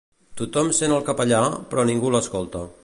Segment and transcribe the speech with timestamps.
[0.39, 1.43] Tothom sent el capellà,
[1.75, 2.67] però ningú l'escolta.